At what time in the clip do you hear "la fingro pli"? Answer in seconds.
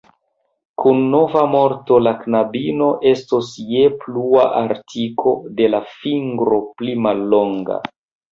5.77-6.97